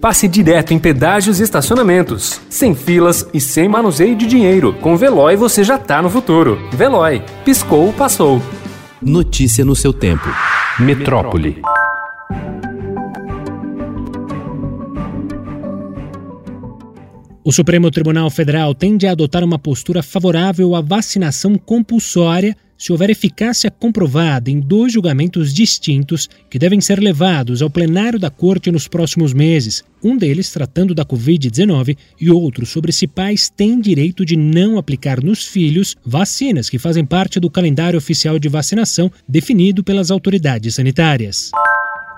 passe 0.00 0.26
direto 0.26 0.72
em 0.72 0.78
pedágios 0.78 1.38
e 1.38 1.42
estacionamentos, 1.42 2.40
sem 2.48 2.74
filas 2.74 3.28
e 3.34 3.40
sem 3.40 3.68
manuseio 3.68 4.16
de 4.16 4.26
dinheiro. 4.26 4.72
Com 4.80 4.96
Veloy 4.96 5.36
você 5.36 5.62
já 5.62 5.78
tá 5.78 6.00
no 6.00 6.08
futuro. 6.08 6.58
Veloy, 6.72 7.22
piscou, 7.44 7.92
passou. 7.92 8.40
Notícia 9.02 9.64
no 9.64 9.76
seu 9.76 9.92
tempo. 9.92 10.28
Metrópole. 10.78 11.60
O 17.42 17.52
Supremo 17.52 17.90
Tribunal 17.90 18.30
Federal 18.30 18.74
tende 18.74 19.06
a 19.06 19.12
adotar 19.12 19.42
uma 19.42 19.58
postura 19.58 20.02
favorável 20.02 20.74
à 20.74 20.80
vacinação 20.80 21.56
compulsória 21.56 22.56
se 22.80 22.90
houver 22.92 23.10
eficácia 23.10 23.70
comprovada 23.70 24.50
em 24.50 24.58
dois 24.58 24.94
julgamentos 24.94 25.52
distintos 25.52 26.30
que 26.48 26.58
devem 26.58 26.80
ser 26.80 26.98
levados 26.98 27.60
ao 27.60 27.68
plenário 27.68 28.18
da 28.18 28.30
Corte 28.30 28.72
nos 28.72 28.88
próximos 28.88 29.34
meses, 29.34 29.84
um 30.02 30.16
deles 30.16 30.50
tratando 30.50 30.94
da 30.94 31.04
Covid-19 31.04 31.94
e 32.18 32.30
outro 32.30 32.64
sobre 32.64 32.90
se 32.90 33.06
pais 33.06 33.50
têm 33.50 33.78
direito 33.78 34.24
de 34.24 34.34
não 34.34 34.78
aplicar 34.78 35.22
nos 35.22 35.46
filhos 35.46 35.94
vacinas 36.02 36.70
que 36.70 36.78
fazem 36.78 37.04
parte 37.04 37.38
do 37.38 37.50
calendário 37.50 37.98
oficial 37.98 38.38
de 38.38 38.48
vacinação 38.48 39.12
definido 39.28 39.84
pelas 39.84 40.10
autoridades 40.10 40.74
sanitárias. 40.74 41.50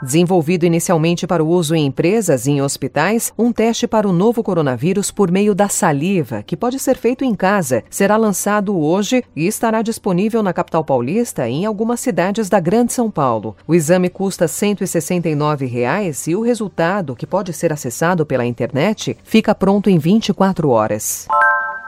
Desenvolvido 0.02 0.66
inicialmente 0.66 1.28
para 1.28 1.44
o 1.44 1.48
uso 1.48 1.76
em 1.76 1.86
empresas 1.86 2.46
e 2.46 2.50
em 2.50 2.60
hospitais, 2.60 3.32
um 3.38 3.52
teste 3.52 3.86
para 3.86 4.08
o 4.08 4.12
novo 4.12 4.42
coronavírus 4.42 5.12
por 5.12 5.30
meio 5.30 5.54
da 5.54 5.68
saliva, 5.68 6.42
que 6.42 6.56
pode 6.56 6.78
ser 6.80 6.96
feito 6.96 7.24
em 7.24 7.36
casa, 7.36 7.84
será 7.88 8.16
lançado 8.16 8.76
hoje 8.76 9.22
e 9.36 9.46
estará 9.46 9.80
disponível 9.80 10.42
na 10.42 10.52
capital 10.52 10.84
paulista 10.84 11.48
e 11.48 11.52
em 11.52 11.66
algumas 11.66 12.00
cidades 12.00 12.48
da 12.48 12.58
Grande 12.58 12.92
São 12.92 13.08
Paulo. 13.08 13.56
O 13.64 13.76
exame 13.76 14.10
custa 14.10 14.48
169 14.48 15.66
reais 15.66 16.26
e 16.26 16.34
o 16.34 16.42
resultado, 16.42 17.14
que 17.14 17.26
pode 17.26 17.52
ser 17.52 17.72
acessado 17.72 18.26
pela 18.26 18.44
internet, 18.44 19.16
fica 19.22 19.54
pronto 19.54 19.88
em 19.88 19.98
24 19.98 20.68
horas. 20.68 21.28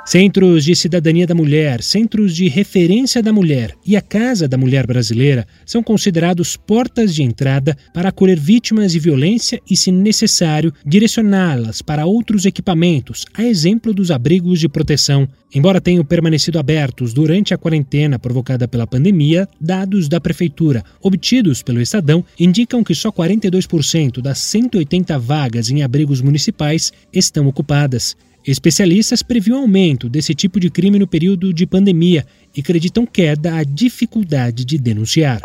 Centros 0.06 0.66
de 0.66 0.76
Cidadania 0.76 1.26
da 1.26 1.34
Mulher, 1.34 1.82
Centros 1.82 2.36
de 2.36 2.46
Referência 2.46 3.22
da 3.22 3.32
Mulher 3.32 3.74
e 3.86 3.96
a 3.96 4.02
Casa 4.02 4.46
da 4.46 4.58
Mulher 4.58 4.86
Brasileira 4.86 5.46
são 5.64 5.82
considerados 5.82 6.58
portas 6.58 7.14
de 7.14 7.22
entrada 7.22 7.74
para 7.94 8.10
acolher 8.10 8.38
vítimas 8.38 8.92
de 8.92 8.98
violência 8.98 9.58
e, 9.68 9.74
se 9.74 9.90
necessário, 9.90 10.74
direcioná-las 10.84 11.80
para 11.80 12.04
outros 12.04 12.44
equipamentos, 12.44 13.24
a 13.32 13.44
exemplo 13.44 13.94
dos 13.94 14.10
abrigos 14.10 14.60
de 14.60 14.68
proteção. 14.68 15.26
Embora 15.54 15.80
tenham 15.80 16.04
permanecido 16.04 16.58
abertos 16.58 17.14
durante 17.14 17.54
a 17.54 17.58
quarentena 17.58 18.18
provocada 18.18 18.68
pela 18.68 18.86
pandemia, 18.86 19.48
dados 19.58 20.06
da 20.06 20.20
Prefeitura, 20.20 20.84
obtidos 21.00 21.62
pelo 21.62 21.80
Estadão, 21.80 22.22
indicam 22.38 22.84
que 22.84 22.94
só 22.94 23.10
42% 23.10 24.20
das 24.20 24.38
180 24.38 25.18
vagas 25.18 25.70
em 25.70 25.82
abrigos 25.82 26.20
municipais 26.20 26.92
estão 27.10 27.46
ocupadas. 27.46 28.14
Especialistas 28.46 29.22
previam 29.22 29.58
aumento 29.58 30.08
desse 30.08 30.34
tipo 30.34 30.60
de 30.60 30.68
crime 30.70 30.98
no 30.98 31.06
período 31.06 31.52
de 31.52 31.66
pandemia 31.66 32.26
e 32.54 32.60
acreditam 32.60 33.06
queda 33.06 33.56
à 33.56 33.64
dificuldade 33.64 34.64
de 34.64 34.76
denunciar. 34.76 35.40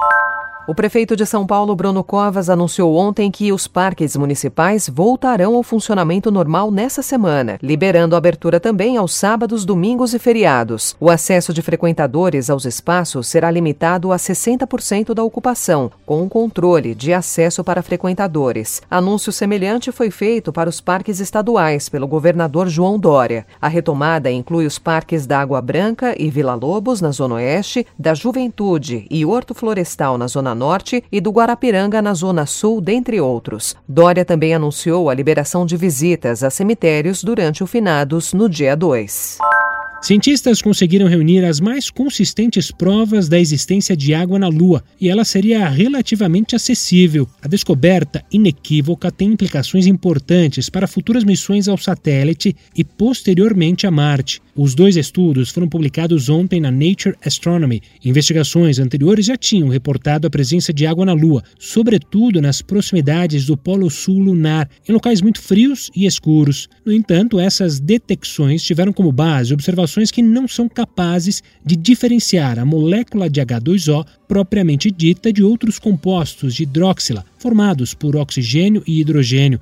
O 0.70 0.75
prefeito 0.75 1.16
de 1.16 1.25
São 1.25 1.48
Paulo, 1.48 1.75
Bruno 1.75 2.03
Covas, 2.03 2.48
anunciou 2.48 2.95
ontem 2.95 3.31
que 3.31 3.52
os 3.52 3.67
parques 3.67 4.16
municipais 4.16 4.88
voltarão 4.88 5.56
ao 5.56 5.64
funcionamento 5.64 6.30
normal 6.30 6.70
nessa 6.70 7.02
semana, 7.02 7.58
liberando 7.59 8.14
a 8.14 8.20
abertura 8.20 8.59
também 8.59 8.95
aos 8.95 9.16
sábados, 9.16 9.66
domingos 9.66 10.14
e 10.14 10.20
feriados. 10.20 10.95
O 11.00 11.09
acesso 11.09 11.52
de 11.56 11.64
frequentadores 11.64 12.52
aos 12.52 12.66
espaços 12.66 13.25
será 13.25 13.50
limitado 13.50 14.12
a 14.12 14.17
60% 14.17 15.16
da 15.16 15.23
ocupação, 15.23 15.92
com 16.06 16.22
um 16.22 16.30
controle 16.30 16.94
de 16.94 17.14
acesso 17.14 17.64
para 17.64 17.81
frequentadores. 17.81 18.80
Anúncio 18.92 19.31
semelhante 19.31 19.92
foi 19.92 20.12
feito 20.12 20.53
para 20.53 20.70
os 20.70 20.80
parques 20.80 21.20
estaduais 21.20 21.90
pelo 21.90 22.06
governador 22.06 22.67
João 22.70 23.00
Dória. 23.00 23.44
A 23.59 23.67
retomada 23.67 24.30
inclui 24.30 24.67
os 24.67 24.78
parques 24.78 25.25
da 25.25 25.42
Água 25.42 25.64
Branca 25.64 26.14
e 26.16 26.30
Vila 26.30 26.53
Lobos, 26.53 27.02
na 27.02 27.09
Zona 27.09 27.34
Oeste, 27.34 27.88
da 27.97 28.14
Juventude 28.14 29.08
e 29.09 29.25
Horto 29.25 29.56
Florestal, 29.56 30.16
na 30.16 30.28
Zona 30.28 30.59
Norte 30.59 31.03
e 31.09 31.22
do 31.22 31.31
Guarapiranga 31.31 32.02
na 32.02 32.14
Zona 32.14 32.46
Sul, 32.46 32.81
dentre 32.81 33.22
outros. 33.22 33.75
Dória 33.88 34.25
também 34.25 34.53
anunciou 34.53 35.09
a 35.09 35.14
liberação 35.14 35.66
de 35.66 35.78
visitas 35.78 36.44
a 36.44 36.50
cemitérios 36.50 37.24
durante 37.24 37.64
o 37.64 37.68
finados 37.68 38.34
no 38.34 38.50
dia 38.50 38.75
2. 38.75 39.40
Cientistas 40.02 40.62
conseguiram 40.62 41.08
reunir 41.08 41.44
as 41.44 41.59
mais 41.59 41.90
consistentes 41.90 42.72
provas 42.72 43.28
da 43.28 43.38
existência 43.38 43.97
de 43.97 44.14
água 44.14 44.40
na 44.40 44.47
Lua 44.47 44.81
e 45.00 45.09
ela 45.09 45.25
seria 45.25 45.68
relativamente 45.68 46.56
acessível. 46.56 47.28
A 47.41 47.50
descoberta 47.50 48.24
inequívoca 48.31 49.12
tem 49.12 49.34
implicações 49.34 49.88
importantes 49.88 50.70
para 50.70 50.88
futuras 50.88 51.26
missões 51.26 51.68
ao 51.68 51.78
satélite 51.78 52.56
e 52.74 52.84
posteriormente 52.84 53.86
a 53.86 53.91
Marte. 53.91 54.41
Os 54.62 54.75
dois 54.75 54.97
estudos 54.97 55.52
foram 55.52 55.70
publicados 55.70 56.28
ontem 56.28 56.59
na 56.59 56.70
Nature 56.70 57.16
Astronomy. 57.25 57.81
Investigações 58.03 58.78
anteriores 58.78 59.25
já 59.25 59.38
tinham 59.38 59.70
reportado 59.70 60.28
a 60.28 60.30
presença 60.30 60.74
de 60.74 60.86
água 60.86 61.06
na 61.06 61.14
Lua, 61.14 61.42
sobretudo 61.58 62.42
nas 62.42 62.62
proximidades 62.62 63.46
do 63.46 63.56
Polo 63.56 63.90
Sul 63.90 64.20
lunar, 64.20 64.70
em 64.86 64.92
locais 64.92 65.22
muito 65.22 65.42
frios 65.42 65.90
e 65.96 66.06
escuros. 66.06 66.68
No 66.84 66.92
entanto, 66.92 67.40
essas 67.40 67.80
detecções 67.80 68.62
tiveram 68.62 68.92
como 68.92 69.14
base 69.14 69.53
observações 69.53 70.12
que 70.12 70.22
não 70.22 70.46
são 70.46 70.68
capazes 70.68 71.41
de 71.66 71.78
diferenciar 71.78 72.59
a 72.59 72.66
molécula 72.66 73.30
de 73.30 73.40
H2O 73.40 74.06
propriamente 74.28 74.91
dita 74.91 75.31
de 75.31 75.41
outros 75.41 75.80
compostos 75.80 76.53
de 76.53 76.64
hidróxila, 76.64 77.24
formados 77.38 77.94
por 77.94 78.18
oxigênio 78.18 78.84
e 78.86 79.00
hidrogênio, 79.00 79.62